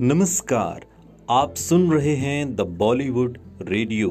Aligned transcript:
नमस्कार, 0.00 0.84
आप 1.30 1.54
सुन 1.54 1.90
रहे 1.92 2.14
हैं 2.16 2.54
द 2.56 2.60
बॉलीवुड 2.78 3.38
रेडियो 3.62 4.10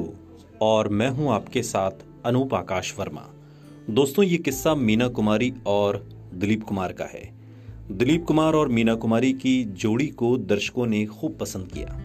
और 0.62 0.88
मैं 0.88 1.08
हूँ 1.08 1.30
आपके 1.32 1.62
साथ 1.62 1.90
अनूप 2.26 2.54
आकाश 2.54 2.92
वर्मा। 2.98 3.22
दोस्तों, 3.90 4.24
ये 4.24 4.36
किस्सा 4.38 4.74
मीना 4.74 5.06
कुमारी 5.08 5.52
और 5.66 5.96
दिलीप 6.34 6.62
कुमार 6.62 6.92
का 6.92 7.04
है। 7.04 7.22
दिलीप 7.90 8.24
कुमार 8.24 8.54
और 8.54 8.68
मीना 8.68 8.94
कुमारी 8.94 9.32
की 9.34 9.62
जोड़ी 9.64 10.06
को 10.06 10.36
दर्शकों 10.38 10.86
ने 10.86 11.04
खूब 11.06 11.36
पसंद 11.40 11.70
किया। 11.72 11.96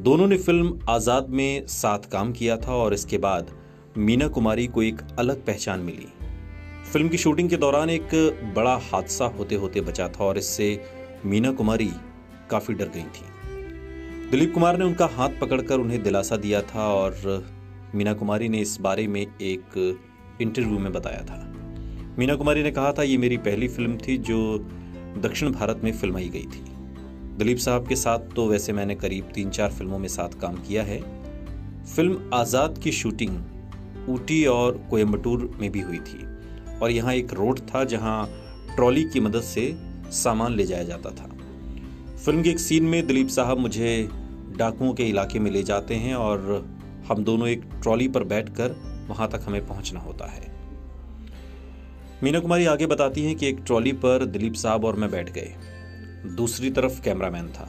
दोनों 0.00 0.26
ने 0.26 0.36
फ़िल्म 0.36 0.78
आज़ाद 0.88 1.28
में 1.30 1.66
साथ 1.66 2.10
काम 2.12 2.32
किया 2.32 2.56
था 2.56 2.72
और 2.74 2.94
इसके 2.94 3.18
बाद 3.18 3.50
मीना 3.98 4.28
कुमारी 4.28 4.66
को 4.66 4.82
एक 4.82 5.02
अलग 5.18 5.44
पहचान 5.46 5.80
मिली। 5.80 6.08
फ़िल्म 6.92 7.08
की 7.08 7.18
शूटिंग 7.18 7.50
के 7.50 7.56
दौरान 7.56 7.90
एक 7.90 8.14
बड़ा 8.56 8.74
हादसा 8.90 9.26
होते 9.38 9.54
होते 9.54 9.80
बचा 9.80 10.08
था 10.08 10.24
और 10.24 10.38
इससे 10.38 10.68
मीना 11.26 11.52
कुमारी 11.52 11.90
काफ़ी 12.50 12.74
डर 12.74 12.88
गई 12.88 13.02
थी। 13.10 14.30
दिलीप 14.30 14.52
कुमार 14.54 14.78
ने 14.78 14.84
उनका 14.84 15.06
हाथ 15.06 15.40
पकड़कर 15.40 15.78
उन्हें 15.78 16.02
दिलासा 16.02 16.36
दिया 16.36 16.60
था 16.64 16.86
और 16.88 17.44
मीना 17.94 18.12
कुमारी 18.12 18.48
ने 18.48 18.58
इस 18.58 18.76
बारे 18.80 19.06
में 19.06 19.20
एक 19.20 19.98
इंटरव्यू 20.40 20.78
में 20.78 20.92
बताया 20.92 21.22
था। 21.22 21.40
मीना 22.18 22.34
कुमारी 22.34 22.62
ने 22.62 22.70
कहा 22.70 22.92
था, 22.92 23.02
ये 23.02 23.16
मेरी 23.16 23.36
पहली 23.38 23.68
फ़िल्म 23.68 23.98
थी 23.98 24.16
जो 24.18 24.58
दक्षिण 25.18 25.50
भारत 25.50 25.80
में 25.84 25.92
फिल्माई 25.92 26.28
गई 26.28 26.46
थी। 26.46 26.64
दिलीप 27.38 27.58
साहब 27.58 27.86
के 27.88 27.96
साथ 27.96 28.34
तो 28.36 28.46
वैसे 28.48 28.72
मैंने 28.72 28.94
करीब 28.94 29.30
तीन 29.34 29.50
चार 29.50 29.70
फ़िल्मों 29.70 29.98
में 29.98 30.08
साथ 30.08 30.40
काम 30.40 30.56
किया 30.58 30.82
है। 30.82 31.00
फ़िल्म 31.86 32.30
आज़ाद 32.34 32.78
की 32.78 32.92
शूटिंग 32.92 34.08
ऊटी 34.08 34.44
और 34.46 34.78
कोयम्बटूर 34.90 35.50
में 35.60 35.70
भी 35.72 35.80
हुई 35.80 35.98
थी 36.00 36.24
और 36.78 36.90
यहाँ 36.90 37.14
एक 37.14 37.32
रोड 37.34 37.60
था 37.68 37.84
जहाँ 37.84 38.28
ट्रॉली 38.76 39.04
की 39.04 39.20
मदद 39.20 39.42
से 39.42 39.72
सामान 40.12 40.54
ले 40.54 40.64
जाया 40.66 40.82
जाता 40.82 41.10
था। 41.10 41.28
फ़िल्म 42.24 42.42
के 42.42 42.50
एक 42.50 42.58
सीन 42.58 42.84
में 42.84 43.06
दिलीप 43.06 43.28
साहब 43.28 43.58
मुझे 43.58 44.08
डाकुओं 44.56 44.92
के 44.94 45.04
इलाके 45.04 45.38
में 45.38 45.50
ले 45.50 45.62
जाते 45.62 45.94
हैं 45.94 46.14
और 46.14 46.40
हम 47.08 47.24
दोनों 47.24 47.48
एक 47.48 47.62
ट्रॉली 47.82 48.08
पर 48.08 48.24
बैठकर 48.24 48.70
वहाँ 49.08 49.28
तक 49.28 49.40
हमें 49.46 49.66
पहुँचना 49.66 50.00
होता 50.00 50.26
है। 50.26 50.52
मीना 52.22 52.40
कुमारी 52.40 52.64
आगे 52.64 52.86
बताती 52.86 53.24
हैं 53.24 53.36
कि 53.36 53.48
एक 53.48 53.58
ट्रॉली 53.66 53.92
पर 53.92 54.24
दिलीप 54.24 54.54
साहब 54.54 54.84
और 54.84 54.96
मैं 54.96 55.10
बैठ 55.10 55.32
गए। 55.32 55.54
दूसरी 56.36 56.70
तरफ़ 56.70 57.02
कैमरामैन 57.02 57.48
था। 57.48 57.68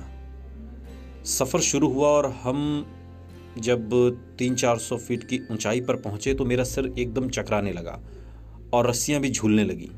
सफ़र 1.26 1.60
शुरू 1.60 1.90
हुआ 1.90 2.08
और 2.08 2.32
हम 2.44 2.86
जब 3.58 3.90
तीन 4.40 4.56
चार 4.56 4.78
सौ 4.78 4.98
फीट 4.98 5.24
की 5.24 5.42
ऊंचाई 5.52 5.82
पर 5.82 5.96
पहुँचे 5.96 6.34
तो 6.34 6.46
मेरा 6.46 6.64
सिर 6.64 6.94
एकदम 7.00 7.30
चकराने 7.30 7.74
लगा 7.74 8.02
और 8.74 8.90
रस्सियाँ 8.90 9.22
भी 9.22 9.32
झूलने 9.32 9.64
लगी। 9.64 9.92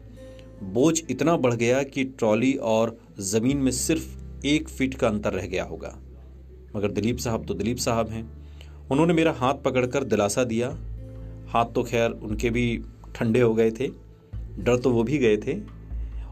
बोझ 0.64 1.02
इतना 1.10 1.38
बढ़ 1.38 1.54
गया 1.54 1.84
कि 1.84 2.04
ट्रॉली 2.04 2.54
और 2.54 2.98
ज़मीन 3.20 3.58
में 3.58 3.72
सिर्फ़ 3.72 4.27
एक 4.56 4.70
फीट 4.70 4.94
का 4.94 5.08
अंतर 5.08 5.34
रह 5.34 5.48
गया 5.48 5.64
होगा। 5.64 6.00
मगर 6.76 6.92
दिलीप 6.92 7.17
साहब 7.17 7.45
तो 7.45 7.53
दिलीप 7.53 7.78
साहब 7.78 8.09
हैं। 8.09 8.48
उन्होंने 8.92 9.14
मेरा 9.14 9.31
हाथ 9.31 9.54
पकड़कर 9.54 10.04
दिलासा 10.04 10.44
दिया। 10.44 10.70
हाथ 11.50 11.66
तो 11.66 11.84
खैर 11.84 12.12
उनके 12.12 12.50
भी 12.50 12.81
ठंडे 13.16 13.42
हो 13.42 13.54
गए 13.54 13.72
थे। 13.72 13.88
डर 14.59 14.78
तो 14.78 14.89
वो 14.89 15.04
भी 15.04 15.17
गए 15.17 15.38
थे। 15.38 15.78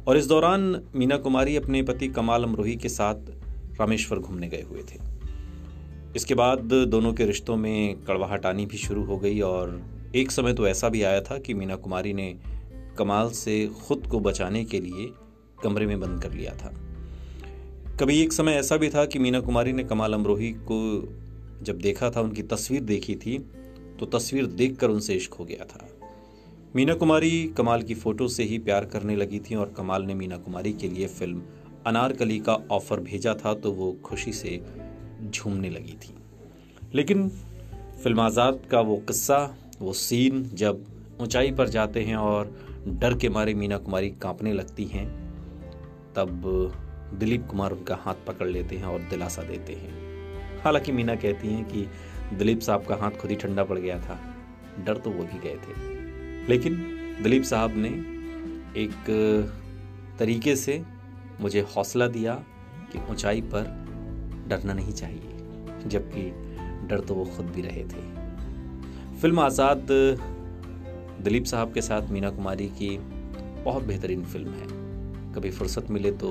और 0.07 0.17
इस 0.17 0.25
दौरान 0.25 0.81
मीना 0.95 1.17
कुमारी 1.17 1.55
अपने 1.55 1.83
पति 1.83 2.07
कमाल 2.07 2.43
अमरोही 2.43 2.75
के 2.75 2.89
साथ 2.89 3.15
रामेश्वर 3.79 4.19
घूमने 4.19 4.47
गए 4.47 4.61
हुए 4.61 4.81
थे। 4.81 4.99
इसके 6.15 6.35
बाद 6.35 6.59
दोनों 6.59 7.13
के 7.13 7.25
रिश्तों 7.25 7.55
में 7.57 7.95
कड़वाहट 7.97 8.45
आनी 8.45 8.65
भी 8.65 8.77
शुरू 8.77 9.03
हो 9.03 9.17
गई 9.17 9.39
और 9.39 9.81
एक 10.15 10.31
समय 10.31 10.53
तो 10.53 10.67
ऐसा 10.67 10.89
भी 10.89 11.03
आया 11.03 11.21
था 11.21 11.37
कि 11.37 11.53
मीना 11.53 11.75
कुमारी 11.75 12.13
ने 12.13 12.35
कमाल 12.97 13.29
से 13.29 13.69
खुद 13.87 14.07
को 14.07 14.19
बचाने 14.19 14.65
के 14.65 14.79
लिए 14.79 15.09
कमरे 15.63 15.85
में 15.85 15.99
बंद 15.99 16.21
कर 16.23 16.31
लिया 16.31 16.53
था। 16.53 16.84
कभी 17.99 18.17
एक 18.21 18.33
समय 18.33 18.51
ऐसा 18.51 18.75
भी 18.77 18.87
था 18.89 19.05
कि 19.05 19.19
मीना 19.19 19.39
कुमारी 19.39 19.73
ने 19.73 19.83
कमाल 19.83 20.13
अमरोही 20.13 20.51
को 20.61 20.77
जब 21.63 21.77
देखा 21.79 22.09
था, 22.09 22.21
उनकी 22.21 22.43
तस्वीर 22.43 22.81
देखी 22.81 23.15
थी 23.15 23.37
तो 23.99 24.05
तस्वीर 24.07 24.45
देखकर 24.45 24.89
उनसे 24.89 25.13
इश्क 25.13 25.33
हो 25.33 25.45
गया 25.45 25.65
था। 25.65 25.87
मीना 26.75 26.93
कुमारी 26.93 27.31
कमाल 27.57 27.83
की 27.83 27.95
फ़ोटो 27.95 28.27
से 28.27 28.43
ही 28.43 28.57
प्यार 28.59 28.85
करने 28.85 29.15
लगी 29.15 29.39
थी 29.39 29.55
और 29.55 29.73
कमाल 29.77 30.03
ने 30.03 30.13
मीना 30.13 30.37
कुमारी 30.37 30.73
के 30.73 30.87
लिए 30.87 31.07
फ़िल्म 31.09 31.41
अनारकली 31.87 32.39
का 32.39 32.57
ऑफ़र 32.71 32.99
भेजा 32.99 33.33
था 33.35 33.53
तो 33.53 33.71
वो 33.71 33.91
खुशी 34.05 34.33
से 34.33 34.59
झूमने 35.29 35.69
लगी 35.69 35.97
थी। 36.01 36.13
लेकिन 36.93 37.27
फ़िल्म 38.03 38.19
आज़ाद 38.19 38.59
का 38.71 38.81
वो 38.81 38.97
किस्सा, 38.97 39.57
वो 39.79 39.93
सीन 39.95 40.49
जब 40.53 40.85
ऊंचाई 41.21 41.51
पर 41.51 41.69
जाते 41.69 42.03
हैं 42.03 42.15
और 42.17 42.55
डर 42.87 43.17
के 43.17 43.29
मारे 43.29 43.53
मीना 43.53 43.77
कुमारी 43.77 44.09
कांपने 44.21 44.53
लगती 44.53 44.85
हैं, 44.85 45.07
तब 46.15 46.81
दिलीप 47.13 47.47
कुमार 47.47 47.71
उनका 47.71 47.95
हाथ 47.95 48.25
पकड़ 48.27 48.47
लेते 48.47 48.75
हैं 48.75 48.85
और 48.85 48.99
दिलासा 49.09 49.43
देते 49.43 49.73
हैं। 49.73 50.61
हालाँकि 50.63 50.91
मीना 50.91 51.15
कहती 51.15 51.47
हैं 51.47 51.63
कि 51.65 51.87
दिलीप 52.33 52.59
साहब 52.59 52.85
का 52.85 52.95
हाथ 52.95 53.11
खुद 53.11 53.31
ही 53.31 53.35
ठंडा 53.35 53.63
पड़ 53.63 53.77
गया 53.79 53.99
था। 53.99 54.19
डर 54.85 54.97
तो 54.97 55.09
वो 55.09 55.23
भी 55.23 55.39
गए 55.39 55.55
थे। 55.57 56.47
लेकिन 56.47 56.75
दिलीप 57.23 57.43
साहब 57.43 57.77
ने 57.77 57.89
एक 58.77 59.09
तरीके 60.19 60.55
से 60.55 60.81
मुझे 61.41 61.61
हौसला 61.75 62.07
दिया 62.07 62.33
कि 62.91 62.99
ऊंचाई 63.11 63.41
पर 63.53 63.63
डरना 64.47 64.73
नहीं 64.73 64.93
चाहिए, 64.93 65.37
जबकि 65.87 66.29
डर 66.87 66.99
तो 66.99 67.13
वो 67.13 67.25
खुद 67.25 67.45
भी 67.45 67.61
रहे 67.61 67.83
थे। 67.83 68.03
फ़िल्म 69.21 69.39
आज़ाद 69.39 69.87
दिलीप 71.23 71.43
साहब 71.43 71.73
के 71.73 71.81
साथ 71.81 72.09
मीना 72.09 72.29
कुमारी 72.29 72.67
की 72.67 72.97
बहुत 73.63 73.83
बेहतरीन 73.83 74.23
फ़िल्म 74.23 74.49
है। 74.49 74.67
कभी 75.33 75.51
फुर्सत 75.51 75.89
मिले 75.89 76.11
तो 76.11 76.29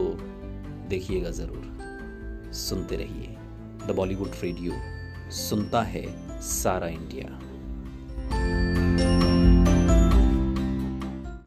देखिएगा 0.89 1.31
ज़रूर। 1.31 2.53
सुनते 2.53 2.97
रहिए। 2.97 3.37
द 3.87 3.95
बॉलीवुड 3.97 4.31
रेडियो 4.43 4.73
सुनता 5.31 5.83
है 5.83 6.05
सारा 6.41 6.87
इंडिया। 6.87 7.29